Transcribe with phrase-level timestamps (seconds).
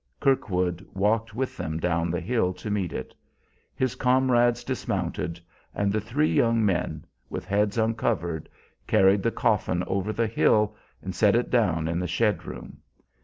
[0.19, 3.13] Kirkwood walked with them down the hill to meet it.
[3.75, 5.39] His comrades dismounted,
[5.75, 8.49] and the three young men, with heads uncovered,
[8.87, 12.79] carried the coffin over the hill and set it down in the shed room.